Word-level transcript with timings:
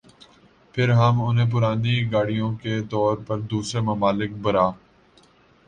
پھر 0.75 0.89
ہم 0.91 1.21
انہیں 1.21 1.51
پرانی 1.51 1.95
گاڑیوں 2.11 2.51
کے 2.55 2.79
طور 2.89 3.17
پر 3.27 3.39
دوسرے 3.51 3.81
ممالک 3.83 4.31
برآ 4.41 4.69